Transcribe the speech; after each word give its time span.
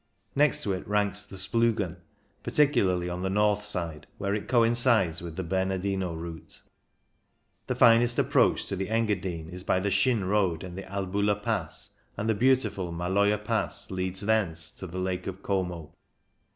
Next 0.35 0.63
to 0.63 0.73
it 0.73 0.87
ranks 0.87 1.23
the 1.25 1.37
Splugen, 1.37 1.97
particularly 2.41 3.07
on 3.07 3.21
the 3.21 3.29
north 3.29 3.63
side, 3.63 4.07
where 4.17 4.33
it 4.33 4.47
coincides 4.47 5.21
with 5.21 5.35
the 5.35 5.43
Bernardino 5.43 6.15
route. 6.15 6.59
The 7.67 7.75
finest 7.75 8.17
approach 8.17 8.65
to 8.65 8.75
the 8.75 8.89
Engadine 8.89 9.49
is 9.49 9.63
by 9.63 9.79
the 9.79 9.91
Schyn 9.91 10.25
Road 10.27 10.63
and 10.63 10.75
the 10.75 10.81
Albula 10.91 11.43
Pass, 11.43 11.91
and 12.17 12.27
the 12.27 12.33
beautiful 12.33 12.91
Maloja 12.91 13.37
Pass 13.37 13.91
leads 13.91 14.21
thence 14.21 14.71
to 14.71 14.87
the 14.87 14.97
Lake 14.97 15.27
of 15.27 15.43
Como. 15.43 15.93